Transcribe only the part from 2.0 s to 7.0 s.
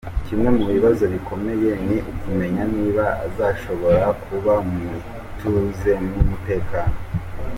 ukumenya niba azashobora kuba mu ituze n’umutekano.